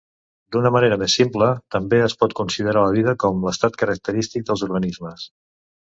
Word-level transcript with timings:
D'una 0.53 0.69
manera 0.75 0.95
més 1.01 1.17
simple, 1.19 1.49
també 1.75 2.01
es 2.05 2.17
pot 2.23 2.35
considerar 2.41 2.85
la 2.87 2.95
vida 2.97 3.15
com 3.25 3.45
l'estat 3.49 3.77
característic 3.83 4.49
dels 4.49 4.65
organismes. 4.71 5.29